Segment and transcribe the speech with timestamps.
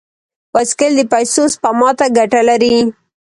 [0.53, 2.75] بایسکل د پیسو سپما ته ګټه لري.